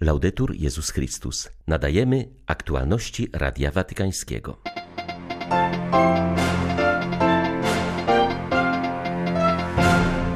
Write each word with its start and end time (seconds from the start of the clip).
Laudetur 0.00 0.54
Jezus 0.54 0.90
Chrystus. 0.90 1.50
Nadajemy 1.66 2.28
aktualności 2.46 3.28
Radia 3.32 3.70
Watykańskiego. 3.70 4.56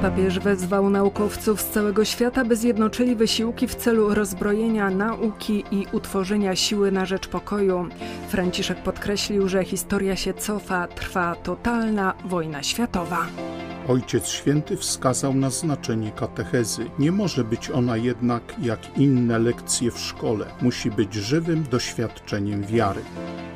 Papież 0.03 0.39
wezwał 0.39 0.91
naukowców 0.91 1.61
z 1.61 1.69
całego 1.69 2.05
świata, 2.05 2.45
by 2.45 2.57
zjednoczyli 2.57 3.17
wysiłki 3.17 3.69
w 3.69 3.75
celu 3.75 4.15
rozbrojenia 4.15 4.91
nauki 4.91 5.65
i 5.71 5.87
utworzenia 5.93 6.57
siły 6.57 6.93
na 6.93 7.07
rzecz 7.07 7.29
pokoju. 7.29 7.89
Franciszek 8.29 8.83
podkreślił, 8.83 9.49
że 9.49 9.65
historia 9.65 10.17
się 10.17 10.35
cofa, 10.35 10.87
trwa 10.87 11.35
totalna 11.35 12.15
wojna 12.25 12.63
światowa. 12.63 13.27
Ojciec 13.89 14.29
Święty 14.29 14.77
wskazał 14.77 15.35
na 15.35 15.51
znaczenie 15.51 16.13
katechezy. 16.13 16.87
Nie 16.99 17.13
może 17.13 17.45
być 17.45 17.71
ona 17.71 17.97
jednak 17.97 18.43
jak 18.63 18.99
inne 18.99 19.39
lekcje 19.39 19.91
w 19.91 19.99
szkole. 19.99 20.47
Musi 20.63 20.91
być 20.91 21.15
żywym 21.15 21.65
doświadczeniem 21.71 22.63
wiary. 22.63 23.01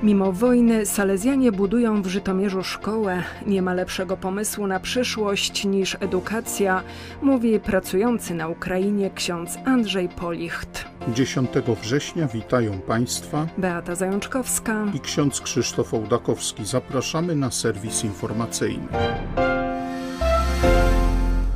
Mimo 0.02 0.32
wojny 0.32 0.86
Salezjanie 0.86 1.52
budują 1.52 2.02
w 2.02 2.06
Żytomierzu 2.06 2.62
szkołę. 2.62 3.22
Nie 3.46 3.62
ma 3.62 3.74
lepszego 3.74 4.16
pomysłu 4.16 4.66
na 4.66 4.80
przyszłość 4.80 5.64
niż 5.64 5.96
edukacja, 6.00 6.82
mówi 7.22 7.60
pracujący 7.60 8.34
na 8.34 8.48
Ukrainie 8.48 9.10
ksiądz 9.10 9.58
Andrzej 9.64 10.08
Policht. 10.08 10.84
10 11.14 11.50
września 11.82 12.26
witają 12.26 12.80
Państwa 12.80 13.46
Beata 13.58 13.94
Zajączkowska 13.94 14.84
i 14.94 15.00
ksiądz 15.00 15.40
Krzysztof 15.40 15.94
Ołdakowski. 15.94 16.66
Zapraszamy 16.66 17.36
na 17.36 17.50
serwis 17.50 18.04
informacyjny. 18.04 18.88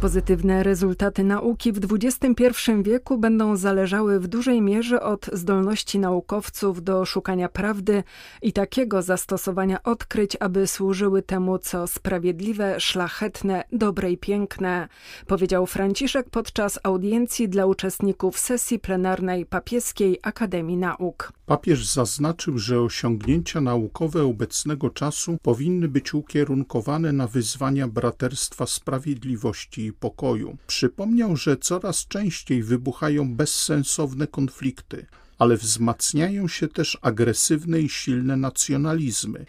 Pozytywne 0.03 0.63
rezultaty 0.63 1.25
nauki 1.25 1.73
w 1.73 1.79
XXI 1.93 2.73
wieku 2.83 3.19
będą 3.19 3.57
zależały 3.57 4.21
w 4.21 4.27
dużej 4.27 4.63
mierze 4.63 5.03
od 5.03 5.31
zdolności 5.33 5.99
naukowców 5.99 6.85
do 6.85 7.05
szukania 7.05 7.49
prawdy 7.49 8.03
i 8.43 8.53
takiego 8.53 9.03
zastosowania 9.03 9.83
odkryć, 9.83 10.37
aby 10.41 10.67
służyły 10.67 11.23
temu, 11.23 11.59
co 11.59 11.87
sprawiedliwe, 11.87 12.81
szlachetne, 12.81 13.65
dobre 13.73 14.11
i 14.11 14.19
piękne, 14.19 14.89
powiedział 15.27 15.67
Franciszek 15.67 16.31
podczas 16.31 16.79
audiencji 16.83 17.49
dla 17.49 17.67
uczestników 17.67 18.39
sesji 18.39 18.79
plenarnej 18.79 19.47
Papieskiej 19.47 20.19
Akademii 20.23 20.77
Nauk. 20.77 21.33
Papież 21.47 21.87
zaznaczył, 21.87 22.59
że 22.59 22.81
osiągnięcia 22.81 23.61
naukowe 23.61 24.25
obecnego 24.25 24.91
czasu 24.91 25.39
powinny 25.43 25.89
być 25.89 26.15
ukierunkowane 26.15 27.13
na 27.13 27.27
wyzwania 27.27 27.89
braterstwa 27.89 28.67
sprawiedliwości 28.67 29.92
i 29.93 29.95
pokoju. 29.95 30.57
Przypomniał, 30.67 31.37
że 31.37 31.57
coraz 31.57 32.07
częściej 32.07 32.63
wybuchają 32.63 33.35
bezsensowne 33.35 34.27
konflikty, 34.27 35.07
ale 35.39 35.57
wzmacniają 35.57 36.49
się 36.49 36.69
też 36.69 36.99
agresywne 37.03 37.81
i 37.81 37.89
silne 37.89 38.37
nacjonalizmy. 38.37 39.47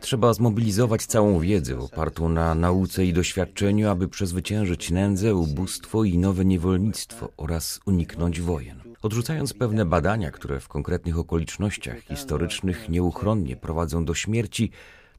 Trzeba 0.00 0.34
zmobilizować 0.34 1.06
całą 1.06 1.40
wiedzę 1.40 1.78
opartą 1.78 2.28
na 2.28 2.54
nauce 2.54 3.04
i 3.04 3.12
doświadczeniu, 3.12 3.88
aby 3.88 4.08
przezwyciężyć 4.08 4.90
nędzę, 4.90 5.34
ubóstwo 5.34 6.04
i 6.04 6.18
nowe 6.18 6.44
niewolnictwo 6.44 7.32
oraz 7.36 7.80
uniknąć 7.86 8.40
wojen. 8.40 8.80
Odrzucając 9.02 9.54
pewne 9.54 9.84
badania, 9.84 10.30
które 10.30 10.60
w 10.60 10.68
konkretnych 10.68 11.18
okolicznościach 11.18 12.00
historycznych 12.00 12.88
nieuchronnie 12.88 13.56
prowadzą 13.56 14.04
do 14.04 14.14
śmierci, 14.14 14.70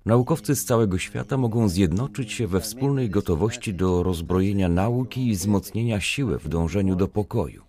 Naukowcy 0.09 0.55
z 0.55 0.65
całego 0.65 0.97
świata 0.97 1.37
mogą 1.37 1.69
zjednoczyć 1.69 2.31
się 2.31 2.47
we 2.47 2.61
wspólnej 2.61 3.09
gotowości 3.09 3.73
do 3.73 4.03
rozbrojenia 4.03 4.69
nauki 4.69 5.27
i 5.27 5.33
wzmocnienia 5.33 6.01
siły 6.01 6.39
w 6.39 6.49
dążeniu 6.49 6.95
do 6.95 7.07
pokoju. 7.07 7.63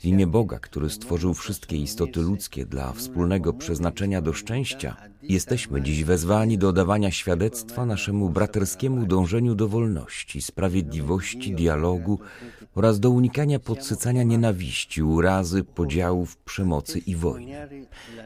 W 0.00 0.04
imię 0.04 0.26
Boga, 0.26 0.58
który 0.58 0.90
stworzył 0.90 1.34
wszystkie 1.34 1.76
istoty 1.76 2.20
ludzkie 2.20 2.66
dla 2.66 2.92
wspólnego 2.92 3.52
przeznaczenia 3.52 4.22
do 4.22 4.32
szczęścia, 4.32 4.96
jesteśmy 5.28 5.82
dziś 5.82 6.04
wezwani 6.04 6.58
do 6.58 6.72
dawania 6.72 7.10
świadectwa 7.10 7.86
naszemu 7.86 8.30
braterskiemu 8.30 9.06
dążeniu 9.06 9.54
do 9.54 9.68
wolności, 9.68 10.42
sprawiedliwości, 10.42 11.54
dialogu 11.54 12.18
oraz 12.74 13.00
do 13.00 13.10
unikania 13.10 13.58
podsycania 13.58 14.22
nienawiści, 14.22 15.02
urazy, 15.02 15.64
podziałów, 15.64 16.36
przemocy 16.36 16.98
i 16.98 17.16
wojny. 17.16 17.68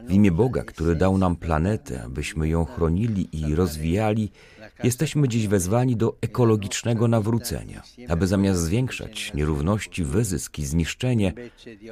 W 0.07 0.11
imię 0.11 0.31
Boga, 0.31 0.63
który 0.63 0.95
dał 0.95 1.17
nam 1.17 1.35
planetę, 1.35 2.03
abyśmy 2.03 2.49
ją 2.49 2.65
chronili 2.65 3.29
i 3.31 3.55
rozwijali, 3.55 4.31
jesteśmy 4.83 5.27
dziś 5.27 5.47
wezwani 5.47 5.95
do 5.95 6.17
ekologicznego 6.21 7.07
nawrócenia, 7.07 7.83
aby 8.07 8.27
zamiast 8.27 8.61
zwiększać 8.61 9.33
nierówności, 9.33 10.03
wyzysk 10.03 10.59
i 10.59 10.65
zniszczenie, 10.65 11.33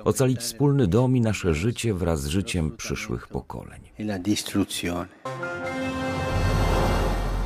ocalić 0.03 0.39
wspólny 0.39 0.88
dom 0.88 1.17
i 1.17 1.22
nasze 1.22 1.53
życie 1.53 1.94
wraz 1.94 2.22
z 2.22 2.28
życiem 2.28 2.78
przyszłych 2.78 3.28
pokoleń. 3.28 3.81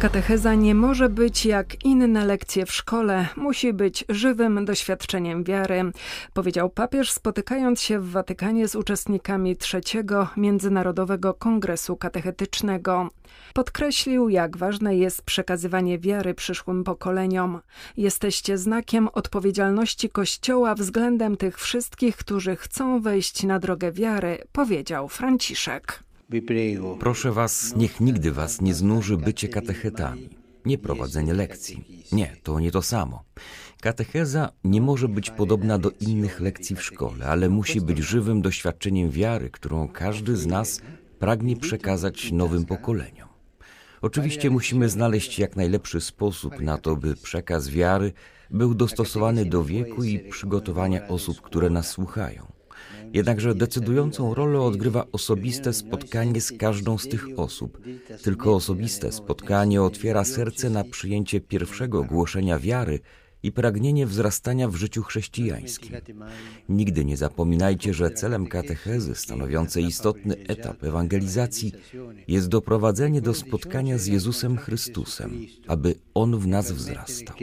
Katecheza 0.03 0.55
nie 0.55 0.75
może 0.75 1.09
być 1.09 1.45
jak 1.45 1.85
inne 1.85 2.25
lekcje 2.25 2.65
w 2.65 2.73
szkole, 2.73 3.27
musi 3.35 3.73
być 3.73 4.05
żywym 4.09 4.65
doświadczeniem 4.65 5.43
wiary, 5.43 5.91
powiedział 6.33 6.69
papież, 6.69 7.11
spotykając 7.11 7.81
się 7.81 7.99
w 7.99 8.11
Watykanie 8.11 8.67
z 8.67 8.75
uczestnikami 8.75 9.57
trzeciego 9.57 10.27
Międzynarodowego 10.37 11.33
Kongresu 11.33 11.97
Katechetycznego. 11.97 13.09
Podkreślił, 13.53 14.29
jak 14.29 14.57
ważne 14.57 14.95
jest 14.95 15.21
przekazywanie 15.21 15.99
wiary 15.99 16.33
przyszłym 16.33 16.83
pokoleniom. 16.83 17.59
Jesteście 17.97 18.57
znakiem 18.57 19.07
odpowiedzialności 19.13 20.09
Kościoła 20.09 20.75
względem 20.75 21.37
tych 21.37 21.59
wszystkich, 21.59 22.17
którzy 22.17 22.55
chcą 22.55 23.01
wejść 23.01 23.43
na 23.43 23.59
drogę 23.59 23.91
wiary, 23.91 24.37
powiedział 24.51 25.07
Franciszek. 25.07 26.03
Proszę 27.00 27.31
was, 27.31 27.75
niech 27.75 28.00
nigdy 28.00 28.31
was 28.31 28.61
nie 28.61 28.73
znuży 28.73 29.17
bycie 29.17 29.47
katechetami. 29.47 30.29
Nie 30.66 30.78
prowadzenie 30.78 31.34
lekcji. 31.34 32.03
Nie, 32.11 32.35
to 32.44 32.59
nie 32.59 32.72
to 32.72 32.81
samo. 32.81 33.23
Katecheza 33.81 34.50
nie 34.63 34.81
może 34.81 35.07
być 35.07 35.29
podobna 35.29 35.79
do 35.79 35.91
innych 36.00 36.39
lekcji 36.39 36.75
w 36.75 36.83
szkole, 36.83 37.28
ale 37.28 37.50
musi 37.50 37.81
być 37.81 37.97
żywym 37.97 38.41
doświadczeniem 38.41 39.12
wiary, 39.12 39.50
którą 39.50 39.88
każdy 39.88 40.35
z 40.38 40.45
nas 40.45 40.81
pragnie 41.19 41.57
przekazać 41.57 42.31
nowym 42.31 42.66
pokoleniom. 42.66 43.29
Oczywiście 44.01 44.50
musimy 44.50 44.89
znaleźć 44.89 45.39
jak 45.39 45.56
najlepszy 45.56 46.01
sposób 46.01 46.59
na 46.59 46.78
to, 46.78 46.95
by 46.95 47.16
przekaz 47.16 47.69
wiary 47.69 48.13
był 48.51 48.75
dostosowany 48.75 49.45
do 49.45 49.63
wieku 49.63 50.03
i 50.03 50.19
przygotowania 50.19 51.07
osób, 51.07 51.41
które 51.41 51.69
nas 51.69 51.88
słuchają. 51.88 52.51
Jednakże 53.13 53.56
decydującą 53.56 54.34
rolę 54.34 54.62
odgrywa 54.62 55.06
osobiste 55.12 55.74
spotkanie 55.74 56.41
z 56.41 56.51
każdą 56.51 56.97
z 56.97 57.07
tych 57.07 57.28
osób. 57.38 57.81
Tylko 58.24 58.56
osobiste 58.56 59.12
spotkanie 59.12 59.81
otwiera 59.81 60.24
serce 60.24 60.69
na 60.69 60.84
przyjęcie 60.84 61.41
pierwszego 61.41 62.03
głoszenia 62.03 62.59
wiary 62.59 63.00
i 63.44 63.51
pragnienie 63.51 64.07
wzrastania 64.07 64.68
w 64.68 64.75
życiu 64.75 65.03
chrześcijańskim. 65.03 65.91
Nigdy 66.69 67.06
nie 67.06 67.18
zapominajcie, 67.18 67.94
że 67.94 68.12
celem 68.12 68.47
katechezy, 68.47 69.16
stanowiącej 69.16 69.85
istotny 69.85 70.35
etap 70.47 70.84
ewangelizacji, 70.84 71.72
jest 72.28 72.47
doprowadzenie 72.47 73.22
do 73.22 73.34
spotkania 73.34 73.97
z 73.97 74.07
Jezusem 74.07 74.57
Chrystusem, 74.57 75.45
aby 75.68 75.95
On 76.13 76.40
w 76.40 76.47
nas 76.47 76.72
wzrastał. 76.72 77.35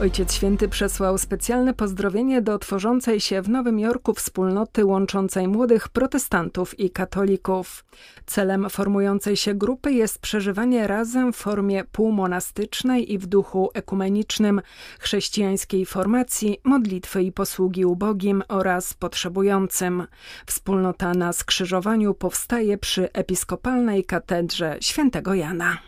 Ojciec 0.00 0.32
Święty 0.32 0.68
przesłał 0.68 1.18
specjalne 1.18 1.74
pozdrowienie 1.74 2.42
do 2.42 2.58
tworzącej 2.58 3.20
się 3.20 3.42
w 3.42 3.48
Nowym 3.48 3.78
Jorku 3.78 4.14
wspólnoty 4.14 4.84
łączącej 4.84 5.48
młodych 5.48 5.88
protestantów 5.88 6.80
i 6.80 6.90
katolików. 6.90 7.84
Celem 8.26 8.70
formującej 8.70 9.36
się 9.36 9.54
grupy 9.54 9.92
jest 9.92 10.18
przeżywanie 10.18 10.86
razem 10.86 11.32
w 11.32 11.36
formie 11.36 11.84
półmonastycznej 11.92 13.12
i 13.12 13.18
w 13.18 13.26
duchu 13.26 13.70
ekumenicznym 13.74 14.60
chrześcijańskiej 14.98 15.86
formacji, 15.86 16.58
modlitwy 16.64 17.22
i 17.22 17.32
posługi 17.32 17.84
ubogim 17.84 18.42
oraz 18.48 18.94
potrzebującym. 18.94 20.06
Wspólnota 20.46 21.14
na 21.14 21.32
skrzyżowaniu 21.32 22.14
powstaje 22.14 22.78
przy 22.78 23.12
episkopalnej 23.12 24.04
katedrze 24.04 24.76
świętego 24.80 25.34
Jana. 25.34 25.78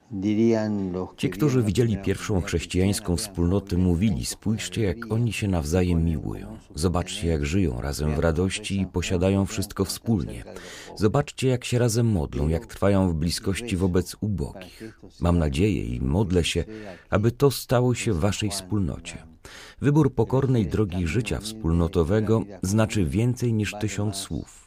Ci, 1.17 1.31
którzy 1.31 1.63
widzieli 1.63 1.99
pierwszą 1.99 2.43
chrześcijańską 2.43 3.17
wspólnotę, 3.17 3.77
mówili: 3.97 4.27
Spójrzcie, 4.27 4.83
jak 4.83 5.13
oni 5.13 5.33
się 5.33 5.49
nawzajem 5.49 6.05
miłują. 6.05 6.59
Zobaczcie, 6.75 7.29
jak 7.29 7.47
żyją 7.47 7.81
razem 7.81 8.15
w 8.15 8.19
radości 8.19 8.81
i 8.81 8.87
posiadają 8.87 9.47
wszystko 9.47 9.85
wspólnie. 9.85 10.45
Zobaczcie, 10.97 11.49
jak 11.49 11.65
się 11.65 11.79
razem 11.79 12.07
modlą, 12.07 12.49
jak 12.49 12.67
trwają 12.67 13.11
w 13.11 13.15
bliskości 13.15 13.77
wobec 13.77 14.17
ubogich. 14.21 14.99
Mam 15.21 15.39
nadzieję 15.39 15.85
i 15.85 16.01
modlę 16.01 16.45
się, 16.45 16.65
aby 17.11 17.31
to 17.31 17.51
stało 17.51 17.95
się 17.95 18.13
w 18.13 18.21
Waszej 18.21 18.51
wspólnocie. 18.51 19.27
Wybór 19.81 20.15
pokornej 20.15 20.67
drogi 20.67 21.07
życia 21.07 21.39
wspólnotowego 21.41 22.45
znaczy 22.63 23.05
więcej 23.05 23.53
niż 23.53 23.75
tysiąc 23.81 24.17
słów. 24.17 24.66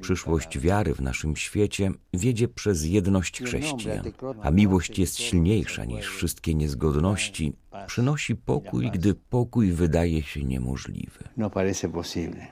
Przyszłość 0.00 0.58
wiary 0.58 0.94
w 0.94 1.00
naszym 1.00 1.36
świecie 1.36 1.90
wiedzie 2.14 2.48
przez 2.48 2.84
jedność 2.84 3.42
chrześcijan, 3.42 4.04
a 4.42 4.50
miłość 4.50 4.98
jest 4.98 5.18
silniejsza 5.18 5.84
niż 5.84 6.06
wszystkie 6.06 6.54
niezgodności, 6.54 7.52
przynosi 7.86 8.36
pokój, 8.36 8.90
gdy 8.90 9.14
pokój 9.14 9.72
wydaje 9.72 10.22
się 10.22 10.44
niemożliwy. 10.44 11.28
No 11.36 11.50
parece 11.50 11.88
posible. 11.88 12.46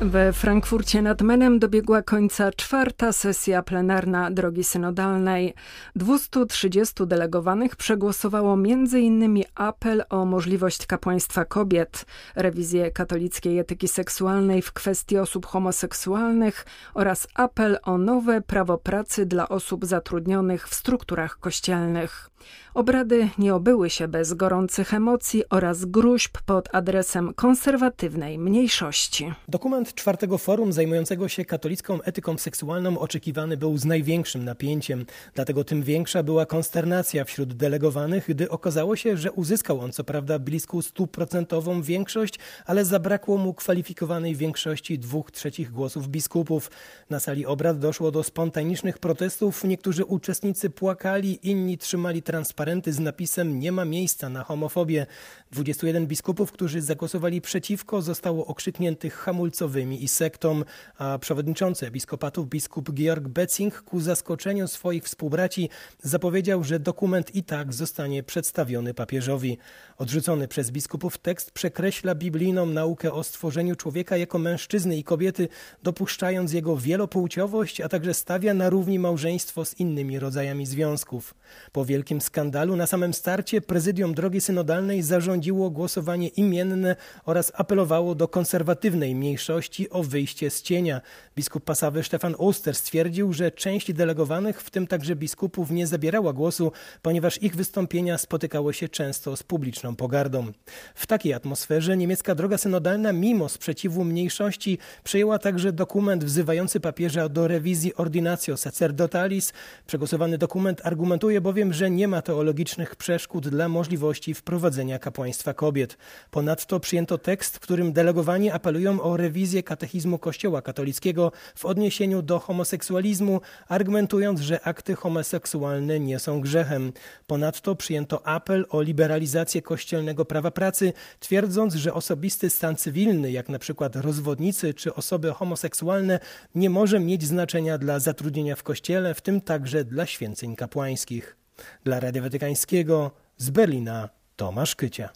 We 0.00 0.32
Frankfurcie 0.32 1.02
nad 1.02 1.22
Menem 1.22 1.58
dobiegła 1.58 2.02
końca 2.02 2.52
czwarta 2.52 3.12
sesja 3.12 3.62
plenarna 3.62 4.30
drogi 4.30 4.64
synodalnej. 4.64 5.54
230 5.96 7.06
delegowanych 7.06 7.76
przegłosowało 7.76 8.54
m.in. 8.54 9.42
apel 9.54 10.04
o 10.10 10.24
możliwość 10.24 10.86
kapłaństwa 10.86 11.44
kobiet, 11.44 12.06
rewizję 12.36 12.90
katolickiej 12.90 13.58
etyki 13.58 13.88
seksualnej 13.88 14.62
w 14.62 14.72
kwestii 14.72 15.18
osób 15.18 15.46
homoseksualnych 15.46 16.66
oraz 16.94 17.28
apel 17.34 17.78
o 17.82 17.98
nowe 17.98 18.40
prawo 18.40 18.78
pracy 18.78 19.26
dla 19.26 19.48
osób 19.48 19.86
zatrudnionych 19.86 20.68
w 20.68 20.74
strukturach 20.74 21.38
kościelnych. 21.38 22.29
Obrady 22.74 23.28
nie 23.38 23.54
obyły 23.54 23.90
się 23.90 24.08
bez 24.08 24.34
gorących 24.34 24.94
emocji 24.94 25.42
oraz 25.50 25.84
gruźb 25.84 26.38
pod 26.46 26.74
adresem 26.74 27.34
konserwatywnej 27.34 28.38
mniejszości. 28.38 29.32
Dokument 29.48 29.94
czwartego 29.94 30.38
forum 30.38 30.72
zajmującego 30.72 31.28
się 31.28 31.44
katolicką 31.44 32.02
etyką 32.02 32.38
seksualną 32.38 32.98
oczekiwany 32.98 33.56
był 33.56 33.78
z 33.78 33.84
największym 33.84 34.44
napięciem. 34.44 35.06
Dlatego 35.34 35.64
tym 35.64 35.82
większa 35.82 36.22
była 36.22 36.46
konsternacja 36.46 37.24
wśród 37.24 37.52
delegowanych, 37.54 38.24
gdy 38.28 38.50
okazało 38.50 38.96
się, 38.96 39.16
że 39.16 39.32
uzyskał 39.32 39.80
on 39.80 39.92
co 39.92 40.04
prawda 40.04 40.38
bliską 40.38 40.82
stuprocentową 40.82 41.82
większość, 41.82 42.38
ale 42.66 42.84
zabrakło 42.84 43.36
mu 43.38 43.54
kwalifikowanej 43.54 44.36
większości 44.36 44.98
dwóch 44.98 45.30
trzecich 45.30 45.70
głosów 45.70 46.08
biskupów. 46.08 46.70
Na 47.10 47.20
sali 47.20 47.46
obrad 47.46 47.78
doszło 47.78 48.10
do 48.10 48.22
spontanicznych 48.22 48.98
protestów. 48.98 49.64
Niektórzy 49.64 50.04
uczestnicy 50.04 50.70
płakali, 50.70 51.48
inni 51.50 51.78
trzymali 51.78 52.22
transparenty 52.30 52.92
z 52.92 53.00
napisem 53.00 53.60
Nie 53.60 53.72
ma 53.72 53.84
miejsca 53.84 54.28
na 54.28 54.44
homofobię. 54.44 55.06
21 55.52 56.06
biskupów, 56.06 56.52
którzy 56.52 56.82
zagłosowali 56.82 57.40
przeciwko, 57.40 58.02
zostało 58.02 58.46
okrzykniętych 58.46 59.14
hamulcowymi 59.14 60.04
i 60.04 60.08
sektą, 60.08 60.62
a 60.98 61.18
przewodniczący 61.18 61.86
episkopatów 61.86 62.48
biskup 62.48 62.90
Georg 62.92 63.28
Betzing 63.28 63.82
ku 63.82 64.00
zaskoczeniu 64.00 64.68
swoich 64.68 65.04
współbraci 65.04 65.68
zapowiedział, 66.02 66.64
że 66.64 66.80
dokument 66.80 67.34
i 67.34 67.42
tak 67.42 67.74
zostanie 67.74 68.22
przedstawiony 68.22 68.94
papieżowi. 68.94 69.58
Odrzucony 69.98 70.48
przez 70.48 70.70
biskupów 70.70 71.18
tekst 71.18 71.50
przekreśla 71.50 72.14
biblijną 72.14 72.66
naukę 72.66 73.12
o 73.12 73.22
stworzeniu 73.22 73.76
człowieka 73.76 74.16
jako 74.16 74.38
mężczyzny 74.38 74.96
i 74.96 75.04
kobiety, 75.04 75.48
dopuszczając 75.82 76.52
jego 76.52 76.76
wielopłciowość, 76.76 77.80
a 77.80 77.88
także 77.88 78.14
stawia 78.14 78.54
na 78.54 78.70
równi 78.70 78.98
małżeństwo 78.98 79.64
z 79.64 79.80
innymi 79.80 80.18
rodzajami 80.18 80.66
związków. 80.66 81.34
Po 81.72 81.84
wielkim 81.84 82.19
skandalu 82.20 82.76
na 82.76 82.86
samym 82.86 83.14
starcie 83.14 83.60
prezydium 83.60 84.14
drogi 84.14 84.40
synodalnej 84.40 85.02
zarządziło 85.02 85.70
głosowanie 85.70 86.28
imienne 86.28 86.96
oraz 87.24 87.52
apelowało 87.54 88.14
do 88.14 88.28
konserwatywnej 88.28 89.14
mniejszości 89.14 89.90
o 89.90 90.02
wyjście 90.02 90.50
z 90.50 90.62
cienia. 90.62 91.00
Biskup 91.36 91.64
pasawy 91.64 92.02
Stefan 92.02 92.34
Oster 92.38 92.74
stwierdził, 92.74 93.32
że 93.32 93.50
część 93.50 93.92
delegowanych, 93.92 94.62
w 94.62 94.70
tym 94.70 94.86
także 94.86 95.16
biskupów, 95.16 95.70
nie 95.70 95.86
zabierała 95.86 96.32
głosu, 96.32 96.72
ponieważ 97.02 97.42
ich 97.42 97.56
wystąpienia 97.56 98.18
spotykały 98.18 98.74
się 98.74 98.88
często 98.88 99.36
z 99.36 99.42
publiczną 99.42 99.96
pogardą. 99.96 100.52
W 100.94 101.06
takiej 101.06 101.34
atmosferze 101.34 101.96
niemiecka 101.96 102.34
droga 102.34 102.58
synodalna, 102.58 103.12
mimo 103.12 103.48
sprzeciwu 103.48 104.04
mniejszości, 104.04 104.78
przyjęła 105.04 105.38
także 105.38 105.72
dokument 105.72 106.24
wzywający 106.24 106.80
papieża 106.80 107.28
do 107.28 107.48
rewizji 107.48 107.94
Ordinatio 107.94 108.56
Sacerdotalis. 108.56 109.52
Przegłosowany 109.86 110.38
dokument 110.38 110.80
argumentuje 110.84 111.40
bowiem, 111.40 111.72
że 111.72 111.90
nie 111.90 112.08
ma 112.10 112.22
teologicznych 112.22 112.96
przeszkód 112.96 113.48
dla 113.48 113.68
możliwości 113.68 114.34
wprowadzenia 114.34 114.98
kapłaństwa 114.98 115.54
kobiet. 115.54 115.98
Ponadto 116.30 116.80
przyjęto 116.80 117.18
tekst, 117.18 117.56
w 117.56 117.60
którym 117.60 117.92
delegowani 117.92 118.50
apelują 118.50 119.02
o 119.02 119.16
rewizję 119.16 119.62
katechizmu 119.62 120.18
Kościoła 120.18 120.62
katolickiego 120.62 121.32
w 121.54 121.64
odniesieniu 121.64 122.22
do 122.22 122.38
homoseksualizmu, 122.38 123.40
argumentując, 123.68 124.40
że 124.40 124.60
akty 124.60 124.94
homoseksualne 124.94 126.00
nie 126.00 126.18
są 126.18 126.40
grzechem. 126.40 126.92
Ponadto 127.26 127.76
przyjęto 127.76 128.26
apel 128.26 128.66
o 128.70 128.82
liberalizację 128.82 129.62
kościelnego 129.62 130.24
prawa 130.24 130.50
pracy, 130.50 130.92
twierdząc, 131.20 131.74
że 131.74 131.94
osobisty 131.94 132.50
stan 132.50 132.76
cywilny, 132.76 133.30
jak 133.30 133.48
na 133.48 133.58
przykład 133.58 133.96
rozwodnicy 133.96 134.74
czy 134.74 134.94
osoby 134.94 135.32
homoseksualne, 135.32 136.20
nie 136.54 136.70
może 136.70 137.00
mieć 137.00 137.24
znaczenia 137.24 137.78
dla 137.78 137.98
zatrudnienia 137.98 138.56
w 138.56 138.62
kościele, 138.62 139.14
w 139.14 139.20
tym 139.20 139.40
także 139.40 139.84
dla 139.84 140.06
święceń 140.06 140.56
kapłańskich. 140.56 141.39
Dla 141.84 142.00
Radia 142.00 142.22
Watykańskiego 142.22 143.10
z 143.36 143.50
Berlina 143.50 144.08
Tomasz 144.36 144.76
Kycia. 144.76 145.08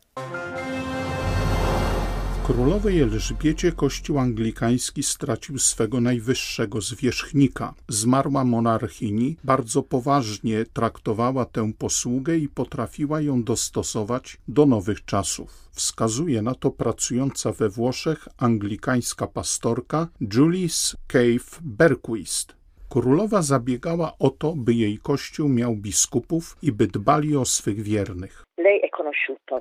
Królowej 2.47 3.01
Elżbiecie 3.01 3.73
Kościół 3.73 4.19
anglikański 4.19 5.03
stracił 5.03 5.59
swego 5.59 6.01
najwyższego 6.01 6.81
zwierzchnika. 6.81 7.75
Zmarła 7.89 8.45
monarchini 8.45 9.37
bardzo 9.45 9.83
poważnie 9.83 10.65
traktowała 10.73 11.45
tę 11.45 11.73
posługę 11.79 12.39
i 12.39 12.49
potrafiła 12.49 13.21
ją 13.21 13.43
dostosować 13.43 14.39
do 14.49 14.67
nowych 14.67 15.05
czasów. 15.05 15.69
Wskazuje 15.73 16.43
na 16.43 16.55
to 16.55 16.71
pracująca 16.71 17.53
we 17.53 17.69
Włoszech 17.69 18.29
anglikańska 18.37 19.27
pastorka 19.27 20.09
Julius 20.35 20.97
Cave 21.07 21.61
Berquist. 21.63 22.64
Królowa 22.95 23.43
zabiegała 23.43 24.19
o 24.19 24.31
to, 24.31 24.55
by 24.57 24.75
jej 24.75 24.99
kościół 24.99 25.49
miał 25.49 25.77
biskupów 25.77 26.57
i 26.63 26.73
by 26.73 26.87
dbali 26.87 27.37
o 27.37 27.45
swych 27.45 27.83
wiernych. 27.83 28.44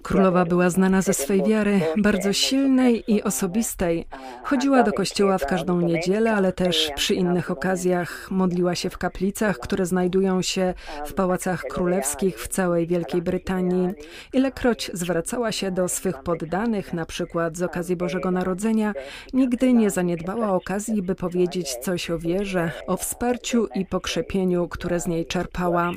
Królowa 0.03 0.45
była 0.45 0.69
znana 0.69 1.01
ze 1.01 1.13
swej 1.13 1.43
wiary, 1.43 1.79
bardzo 1.97 2.33
silnej 2.33 3.03
i 3.07 3.23
osobistej. 3.23 4.05
Chodziła 4.43 4.83
do 4.83 4.93
kościoła 4.93 5.37
w 5.37 5.45
każdą 5.45 5.81
niedzielę, 5.81 6.33
ale 6.33 6.53
też 6.53 6.91
przy 6.95 7.13
innych 7.13 7.51
okazjach. 7.51 8.31
Modliła 8.31 8.75
się 8.75 8.89
w 8.89 8.97
kaplicach, 8.97 9.59
które 9.59 9.85
znajdują 9.85 10.41
się 10.41 10.73
w 11.05 11.13
pałacach 11.13 11.61
królewskich 11.61 12.39
w 12.39 12.47
całej 12.47 12.87
Wielkiej 12.87 13.21
Brytanii. 13.21 13.89
Ilekroć 14.33 14.91
zwracała 14.93 15.51
się 15.51 15.71
do 15.71 15.87
swych 15.87 16.23
poddanych, 16.23 16.93
na 16.93 17.05
przykład 17.05 17.57
z 17.57 17.61
okazji 17.61 17.95
Bożego 17.95 18.31
Narodzenia, 18.31 18.93
nigdy 19.33 19.73
nie 19.73 19.89
zaniedbała 19.89 20.51
okazji, 20.51 21.01
by 21.01 21.15
powiedzieć 21.15 21.75
coś 21.75 22.09
o 22.09 22.19
wierze, 22.19 22.71
o 22.87 22.97
wsparciu 22.97 23.67
i 23.75 23.85
pokrzepieniu, 23.85 24.67
które 24.67 24.99
z 24.99 25.07
niej 25.07 25.25
czerpała. 25.25 25.91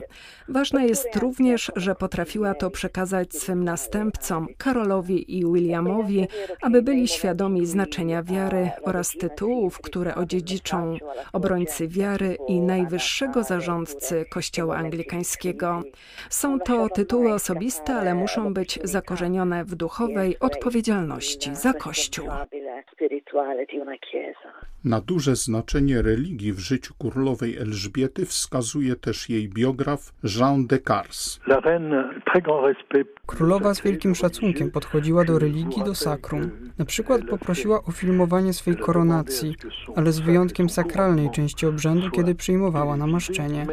Ważne 0.48 0.86
jest 0.86 1.16
również, 1.16 1.72
że 1.76 1.94
potrafiła 1.94 2.54
to 2.54 2.70
przekazać 2.86 3.34
swym 3.34 3.64
następcom, 3.64 4.46
Karolowi 4.58 5.38
i 5.38 5.44
Williamowi, 5.44 6.28
aby 6.62 6.82
byli 6.82 7.08
świadomi 7.08 7.66
znaczenia 7.66 8.22
wiary 8.22 8.70
oraz 8.82 9.10
tytułów, 9.10 9.80
które 9.80 10.14
odziedziczą 10.14 10.96
obrońcy 11.32 11.88
wiary 11.88 12.36
i 12.48 12.60
najwyższego 12.60 13.42
zarządcy 13.42 14.24
Kościoła 14.30 14.76
Anglikańskiego. 14.76 15.82
Są 16.30 16.58
to 16.58 16.88
tytuły 16.88 17.32
osobiste, 17.32 17.94
ale 17.94 18.14
muszą 18.14 18.54
być 18.54 18.78
zakorzenione 18.84 19.64
w 19.64 19.74
duchowej 19.74 20.38
odpowiedzialności 20.38 21.54
za 21.54 21.72
Kościół. 21.72 22.28
Na 24.84 25.00
duże 25.00 25.36
znaczenie 25.36 26.02
religii 26.02 26.52
w 26.52 26.58
życiu 26.58 26.94
królowej 26.98 27.56
Elżbiety 27.56 28.26
wskazuje 28.26 28.96
też 28.96 29.28
jej 29.28 29.48
biograf 29.48 30.12
Jean 30.38 30.66
de 30.66 30.78
Cars. 30.78 31.40
Królowa 33.26 33.74
z 33.74 33.82
wielkim 33.82 34.14
szacunkiem 34.14 34.70
podchodziła 34.70 35.24
do 35.24 35.38
religii, 35.38 35.84
do 35.84 35.94
sakrum. 35.94 36.50
Na 36.78 36.84
przykład 36.84 37.24
poprosiła 37.24 37.82
o 37.84 37.92
filmowanie 37.92 38.52
swej 38.52 38.76
koronacji, 38.76 39.54
ale 39.96 40.12
z 40.12 40.20
wyjątkiem 40.20 40.68
sakralnej 40.68 41.30
części 41.30 41.66
obrzędu, 41.66 42.10
kiedy 42.10 42.34
przyjmowała 42.34 42.96
namaszczenie. 42.96 43.66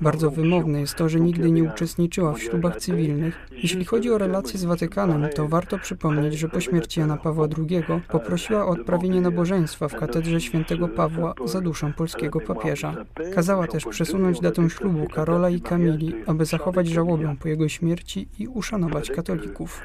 Bardzo 0.00 0.30
wymowne 0.30 0.80
jest 0.80 0.94
to, 0.94 1.08
że 1.08 1.20
nigdy 1.20 1.50
nie 1.50 1.64
uczestniczyła 1.64 2.32
w 2.32 2.42
ślubach 2.42 2.76
cywilnych. 2.76 3.48
Jeśli 3.50 3.84
chodzi 3.84 4.10
o 4.10 4.18
relacje 4.18 4.58
z 4.58 4.64
Watykanem, 4.64 5.28
to 5.34 5.48
warto 5.48 5.78
przypomnieć, 5.78 6.38
że 6.38 6.48
po 6.48 6.60
śmierci 6.60 7.00
Jana 7.00 7.16
Pawła 7.16 7.48
II 7.58 7.82
poprosiła 8.08 8.66
o 8.66 8.68
odprawienie 8.68 9.20
nabożeństwa 9.20 9.88
w 9.88 9.96
katedrze 9.96 10.40
świętego 10.40 10.88
Pawła 10.88 11.34
za 11.44 11.60
duszą 11.60 11.92
polskiego 11.92 12.40
papieża. 12.40 12.94
Kazała 13.34 13.66
też 13.66 13.84
przesunąć 13.84 14.40
datę 14.40 14.70
ślubu 14.70 15.06
Karola 15.06 15.50
i 15.50 15.60
Kamili, 15.60 16.14
aby 16.26 16.44
zachować 16.44 16.88
żałobę 16.88 17.36
po 17.40 17.48
jego 17.48 17.68
śmierci 17.68 18.28
i 18.38 18.48
uszanować 18.48 19.10
katolików. 19.10 19.82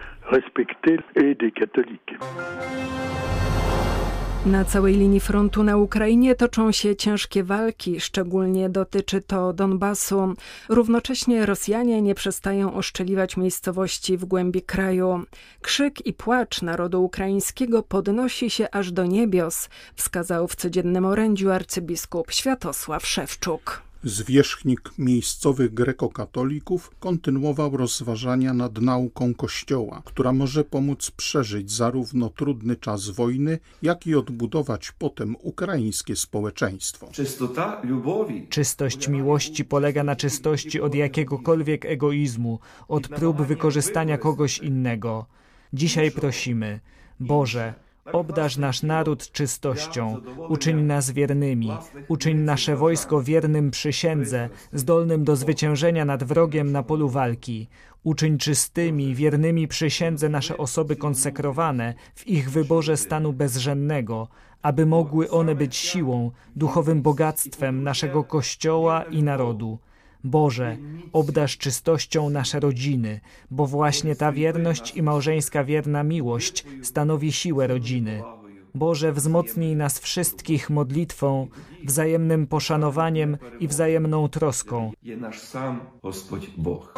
Na 4.45 4.65
całej 4.65 4.95
linii 4.95 5.19
frontu 5.19 5.63
na 5.63 5.77
Ukrainie 5.77 6.35
toczą 6.35 6.71
się 6.71 6.95
ciężkie 6.95 7.43
walki, 7.43 7.99
szczególnie 7.99 8.69
dotyczy 8.69 9.21
to 9.21 9.53
Donbasu. 9.53 10.33
Równocześnie 10.69 11.45
Rosjanie 11.45 12.01
nie 12.01 12.15
przestają 12.15 12.73
oszczeliwać 12.73 13.37
miejscowości 13.37 14.17
w 14.17 14.25
głębi 14.25 14.61
kraju. 14.61 15.23
Krzyk 15.61 16.05
i 16.05 16.13
płacz 16.13 16.61
narodu 16.61 17.03
ukraińskiego 17.03 17.83
podnosi 17.83 18.49
się 18.49 18.71
aż 18.71 18.91
do 18.91 19.05
niebios, 19.05 19.69
wskazał 19.95 20.47
w 20.47 20.55
codziennym 20.55 21.05
orędziu 21.05 21.51
arcybiskup 21.51 22.31
Światosław 22.31 23.07
Szewczuk. 23.07 23.92
Zwierzchnik 24.03 24.91
miejscowych 24.97 25.73
grekokatolików 25.73 26.91
kontynuował 26.99 27.77
rozważania 27.77 28.53
nad 28.53 28.81
nauką 28.81 29.33
Kościoła, 29.33 30.01
która 30.05 30.33
może 30.33 30.63
pomóc 30.63 31.11
przeżyć 31.11 31.71
zarówno 31.71 32.29
trudny 32.29 32.75
czas 32.75 33.09
wojny, 33.09 33.59
jak 33.81 34.07
i 34.07 34.15
odbudować 34.15 34.91
potem 34.91 35.35
ukraińskie 35.39 36.15
społeczeństwo. 36.15 37.09
Czystość 38.49 39.07
miłości 39.07 39.65
polega 39.65 40.03
na 40.03 40.15
czystości 40.15 40.81
od 40.81 40.95
jakiegokolwiek 40.95 41.85
egoizmu, 41.85 42.59
od 42.87 43.07
prób 43.07 43.41
wykorzystania 43.41 44.17
kogoś 44.17 44.59
innego. 44.59 45.25
Dzisiaj 45.73 46.11
prosimy, 46.11 46.79
Boże, 47.19 47.73
Obdarz 48.11 48.57
nasz 48.57 48.83
naród 48.83 49.31
czystością, 49.31 50.21
uczyń 50.49 50.81
nas 50.81 51.11
wiernymi, 51.11 51.71
uczyń 52.07 52.37
nasze 52.37 52.75
wojsko 52.75 53.23
wiernym 53.23 53.71
przysiędze, 53.71 54.49
zdolnym 54.73 55.23
do 55.23 55.35
zwyciężenia 55.35 56.05
nad 56.05 56.23
wrogiem 56.23 56.71
na 56.71 56.83
polu 56.83 57.09
walki. 57.09 57.67
Uczyń 58.03 58.37
czystymi, 58.37 59.15
wiernymi 59.15 59.67
przysiędze 59.67 60.29
nasze 60.29 60.57
osoby 60.57 60.95
konsekrowane 60.95 61.93
w 62.15 62.27
ich 62.27 62.51
wyborze 62.51 62.97
stanu 62.97 63.33
bezrzędnego, 63.33 64.27
aby 64.61 64.85
mogły 64.85 65.29
one 65.29 65.55
być 65.55 65.75
siłą, 65.75 66.31
duchowym 66.55 67.01
bogactwem 67.01 67.83
naszego 67.83 68.23
Kościoła 68.23 69.03
i 69.03 69.23
narodu. 69.23 69.79
Boże, 70.23 70.77
obdasz 71.13 71.57
czystością 71.57 72.29
nasze 72.29 72.59
rodziny, 72.59 73.19
bo 73.51 73.67
właśnie 73.67 74.15
ta 74.15 74.31
wierność 74.31 74.95
i 74.95 75.01
małżeńska 75.03 75.63
wierna 75.63 76.03
miłość 76.03 76.65
stanowi 76.81 77.31
siłę 77.31 77.67
rodziny. 77.67 78.23
Boże, 78.75 79.13
wzmocnij 79.13 79.75
nas 79.75 79.99
wszystkich 79.99 80.69
modlitwą, 80.69 81.47
wzajemnym 81.85 82.47
poszanowaniem 82.47 83.37
i 83.59 83.67
wzajemną 83.67 84.29
troską. 84.29 84.91
Je 85.03 85.17
nasz 85.17 85.39
sam 85.39 85.79
Bóg. 86.57 86.93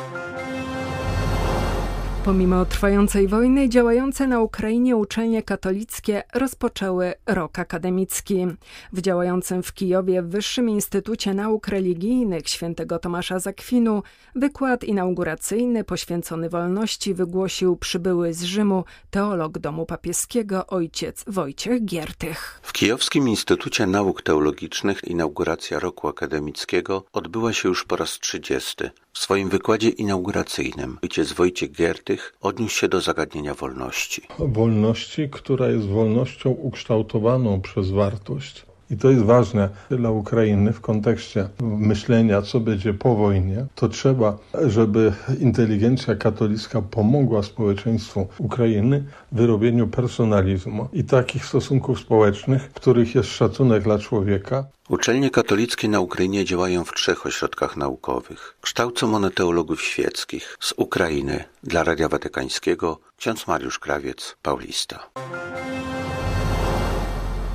Pomimo 2.25 2.65
trwającej 2.65 3.27
wojny, 3.27 3.69
działające 3.69 4.27
na 4.27 4.39
Ukrainie 4.39 4.95
uczelnie 4.95 5.43
katolickie 5.43 6.23
rozpoczęły 6.33 7.13
rok 7.25 7.59
akademicki. 7.59 8.47
W 8.93 9.01
działającym 9.01 9.63
w 9.63 9.73
Kijowie 9.73 10.21
Wyższym 10.21 10.69
Instytucie 10.69 11.33
Nauk 11.33 11.67
Religijnych 11.67 12.49
świętego 12.49 12.99
Tomasza 12.99 13.39
Zakwinu 13.39 14.03
wykład 14.35 14.83
inauguracyjny 14.83 15.83
poświęcony 15.83 16.49
wolności 16.49 17.13
wygłosił 17.13 17.75
przybyły 17.75 18.33
z 18.33 18.43
Rzymu 18.43 18.83
teolog 19.09 19.57
domu 19.57 19.85
papieskiego 19.85 20.67
ojciec 20.67 21.23
Wojciech 21.27 21.85
Giertych. 21.85 22.59
W 22.63 22.73
Kijowskim 22.73 23.29
Instytucie 23.29 23.87
Nauk 23.87 24.21
Teologicznych 24.21 25.03
inauguracja 25.03 25.79
roku 25.79 26.07
akademickiego 26.07 27.03
odbyła 27.13 27.53
się 27.53 27.69
już 27.69 27.85
po 27.85 27.95
raz 27.95 28.19
30. 28.19 28.75
W 29.15 29.19
swoim 29.19 29.49
wykładzie 29.49 29.89
inauguracyjnym 29.89 30.97
ojciec 31.03 31.33
Wojciech 31.33 31.71
Giertych 31.71 32.35
odniósł 32.41 32.75
się 32.75 32.87
do 32.87 33.01
zagadnienia 33.01 33.53
wolności. 33.53 34.21
Wolności, 34.39 35.29
która 35.29 35.67
jest 35.67 35.87
wolnością 35.87 36.49
ukształtowaną 36.49 37.61
przez 37.61 37.91
wartość. 37.91 38.65
I 38.89 38.97
to 38.97 39.09
jest 39.09 39.23
ważne 39.23 39.69
dla 39.89 40.11
Ukrainy 40.11 40.73
w 40.73 40.81
kontekście 40.81 41.47
myślenia, 41.61 42.41
co 42.41 42.59
będzie 42.59 42.93
po 42.93 43.15
wojnie. 43.15 43.65
To 43.75 43.89
trzeba, 43.89 44.37
żeby 44.67 45.13
inteligencja 45.39 46.15
katolicka 46.15 46.81
pomogła 46.81 47.43
społeczeństwu 47.43 48.27
Ukrainy 48.37 49.03
w 49.31 49.35
wyrobieniu 49.35 49.87
personalizmu 49.87 50.87
i 50.93 51.03
takich 51.03 51.45
stosunków 51.45 51.99
społecznych, 51.99 52.63
w 52.63 52.73
których 52.73 53.15
jest 53.15 53.29
szacunek 53.29 53.83
dla 53.83 53.99
człowieka, 53.99 54.65
Uczelnie 54.89 55.29
katolickie 55.29 55.87
na 55.87 55.99
Ukrainie 55.99 56.45
działają 56.45 56.83
w 56.83 56.93
trzech 56.93 57.25
ośrodkach 57.25 57.77
naukowych. 57.77 58.57
Kształcą 58.61 59.15
one 59.15 59.31
teologów 59.31 59.81
świeckich 59.81 60.57
z 60.59 60.73
Ukrainy 60.77 61.43
dla 61.63 61.83
Radia 61.83 62.09
Watykańskiego 62.09 62.99
ksiądz 63.17 63.47
Mariusz 63.47 63.79
Krawiec, 63.79 64.35
Paulista. 64.41 65.09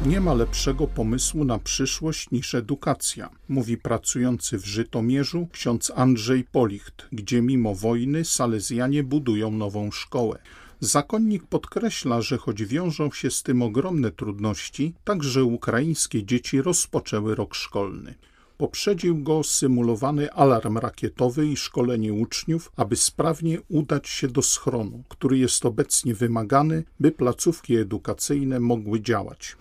Nie 0.06 0.20
ma 0.20 0.34
lepszego 0.34 0.86
pomysłu 0.86 1.44
na 1.44 1.58
przyszłość 1.58 2.30
niż 2.30 2.54
edukacja, 2.54 3.30
mówi 3.48 3.76
pracujący 3.76 4.58
w 4.58 4.66
Żytomierzu 4.66 5.48
ksiądz 5.52 5.92
Andrzej 5.96 6.44
Policht, 6.44 7.08
gdzie 7.12 7.42
mimo 7.42 7.74
wojny 7.74 8.24
Salezjanie 8.24 9.02
budują 9.02 9.50
nową 9.50 9.90
szkołę. 9.90 10.38
Zakonnik 10.80 11.46
podkreśla, 11.46 12.22
że 12.22 12.38
choć 12.38 12.64
wiążą 12.64 13.10
się 13.10 13.30
z 13.30 13.42
tym 13.42 13.62
ogromne 13.62 14.10
trudności, 14.10 14.94
także 15.04 15.44
ukraińskie 15.44 16.24
dzieci 16.24 16.62
rozpoczęły 16.62 17.34
rok 17.34 17.54
szkolny. 17.54 18.14
Poprzedził 18.58 19.22
go 19.22 19.42
symulowany 19.42 20.32
alarm 20.32 20.78
rakietowy 20.78 21.46
i 21.46 21.56
szkolenie 21.56 22.12
uczniów, 22.12 22.72
aby 22.76 22.96
sprawnie 22.96 23.58
udać 23.68 24.08
się 24.08 24.28
do 24.28 24.42
schronu, 24.42 25.02
który 25.08 25.38
jest 25.38 25.66
obecnie 25.66 26.14
wymagany, 26.14 26.84
by 27.00 27.12
placówki 27.12 27.76
edukacyjne 27.76 28.60
mogły 28.60 29.00
działać. 29.00 29.56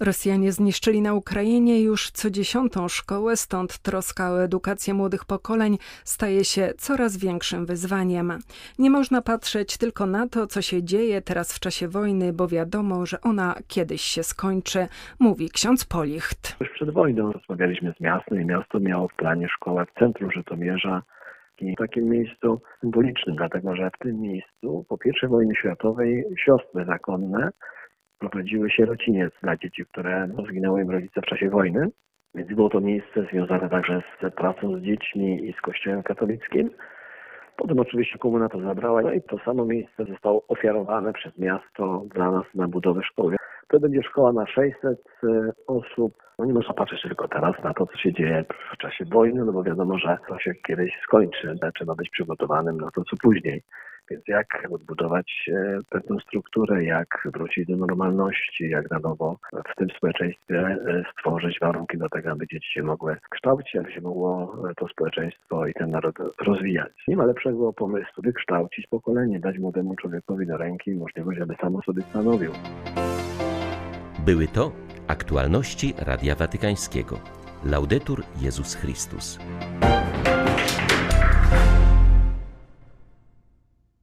Rosjanie 0.00 0.52
zniszczyli 0.52 1.02
na 1.02 1.14
Ukrainie 1.14 1.82
już 1.82 2.10
co 2.10 2.30
dziesiątą 2.30 2.88
szkołę, 2.88 3.36
stąd 3.36 3.78
troska 3.78 4.32
o 4.32 4.42
edukację 4.42 4.94
młodych 4.94 5.24
pokoleń 5.24 5.78
staje 6.04 6.44
się 6.44 6.72
coraz 6.78 7.16
większym 7.16 7.66
wyzwaniem. 7.66 8.32
Nie 8.78 8.90
można 8.90 9.22
patrzeć 9.22 9.78
tylko 9.78 10.06
na 10.06 10.28
to, 10.28 10.46
co 10.46 10.62
się 10.62 10.82
dzieje 10.82 11.22
teraz 11.22 11.56
w 11.56 11.60
czasie 11.60 11.88
wojny, 11.88 12.32
bo 12.32 12.48
wiadomo, 12.48 13.06
że 13.06 13.20
ona 13.20 13.54
kiedyś 13.68 14.02
się 14.02 14.22
skończy, 14.22 14.86
mówi 15.20 15.50
ksiądz 15.50 15.84
Policht. 15.84 16.56
Już 16.60 16.70
przed 16.70 16.90
wojną 16.90 17.32
rozmawialiśmy 17.32 17.94
z 17.98 18.00
miastem 18.00 18.40
i 18.40 18.44
miasto 18.44 18.80
miało 18.80 19.08
w 19.08 19.14
planie 19.14 19.48
szkołę 19.48 19.86
w 19.86 19.98
centrum 19.98 20.30
Żytomierza, 20.30 21.02
w 21.60 21.78
takim 21.78 22.04
miejscu 22.04 22.60
symbolicznym, 22.80 23.36
dlatego 23.36 23.76
że 23.76 23.90
w 23.90 23.98
tym 23.98 24.20
miejscu 24.20 24.86
po 24.88 24.98
I 25.04 25.28
wojnie 25.28 25.54
światowej 25.54 26.24
siostry 26.44 26.84
zakonne 26.84 27.50
prowadziły 28.18 28.70
sierociniec 28.70 29.32
dla 29.42 29.56
dzieci, 29.56 29.86
które 29.86 30.28
zginęły 30.48 30.82
im 30.82 30.90
rodzice 30.90 31.20
w 31.20 31.26
czasie 31.26 31.50
wojny. 31.50 31.88
Więc 32.34 32.48
było 32.48 32.68
to 32.68 32.80
miejsce 32.80 33.26
związane 33.32 33.70
także 33.70 34.02
z 34.22 34.34
pracą 34.34 34.78
z 34.78 34.82
dziećmi 34.82 35.48
i 35.48 35.52
z 35.52 35.60
kościołem 35.60 36.02
katolickim. 36.02 36.70
Potem 37.56 37.80
oczywiście 37.80 38.18
komuna 38.18 38.48
to 38.48 38.60
zabrała 38.60 39.02
no 39.02 39.12
i 39.12 39.22
to 39.22 39.38
samo 39.38 39.64
miejsce 39.64 40.04
zostało 40.04 40.46
ofiarowane 40.48 41.12
przez 41.12 41.38
miasto 41.38 42.04
dla 42.14 42.30
nas 42.30 42.44
na 42.54 42.68
budowę 42.68 43.02
szkoły. 43.02 43.36
To 43.68 43.80
będzie 43.80 44.02
szkoła 44.02 44.32
na 44.32 44.46
600 44.46 44.84
e, 44.84 45.52
osób. 45.66 46.14
No 46.38 46.44
nie 46.44 46.52
można 46.52 46.74
patrzeć 46.74 47.02
tylko 47.02 47.28
teraz 47.28 47.62
na 47.64 47.74
to, 47.74 47.86
co 47.86 47.98
się 47.98 48.12
dzieje 48.12 48.44
w 48.74 48.76
czasie 48.76 49.04
wojny, 49.04 49.44
no 49.44 49.52
bo 49.52 49.62
wiadomo, 49.62 49.98
że 49.98 50.18
to 50.28 50.38
się 50.38 50.54
kiedyś 50.54 50.92
skończy. 51.02 51.54
Trzeba 51.74 51.94
być 51.94 52.10
przygotowanym 52.10 52.76
na 52.76 52.90
to, 52.90 53.04
co 53.04 53.16
później. 53.22 53.62
Więc 54.10 54.28
jak 54.28 54.46
odbudować 54.70 55.50
e, 55.52 55.80
pewną 55.90 56.18
strukturę, 56.18 56.84
jak 56.84 57.28
wrócić 57.34 57.66
do 57.66 57.76
normalności, 57.76 58.70
jak 58.70 58.90
na 58.90 58.98
nowo 58.98 59.38
w 59.72 59.76
tym 59.76 59.88
społeczeństwie 59.96 60.60
e, 60.60 61.04
stworzyć 61.12 61.58
warunki 61.60 61.98
do 61.98 62.08
tego, 62.08 62.30
aby 62.30 62.46
dzieci 62.46 62.72
się 62.72 62.82
mogły 62.82 63.16
kształcić, 63.30 63.76
aby 63.76 63.92
się 63.92 64.00
mogło 64.00 64.56
to 64.76 64.88
społeczeństwo 64.88 65.66
i 65.66 65.74
ten 65.74 65.90
naród 65.90 66.16
rozwijać. 66.38 66.92
Nie 67.08 67.16
ma 67.16 67.24
lepszego 67.24 67.72
pomysłu 67.72 68.22
wykształcić 68.22 68.86
pokolenie, 68.86 69.40
dać 69.40 69.58
młodemu 69.58 69.96
człowiekowi 69.96 70.46
do 70.46 70.56
ręki 70.56 70.94
możliwość, 70.94 71.40
aby 71.40 71.54
sam 71.60 71.76
o 71.76 71.82
sobie 71.82 72.02
stanowił. 72.02 72.52
Były 74.26 74.48
to 74.48 74.72
aktualności 75.08 75.94
Radia 76.06 76.34
Watykańskiego. 76.34 77.18
Laudetur 77.64 78.22
Jezus 78.40 78.74
Chrystus. 78.74 79.38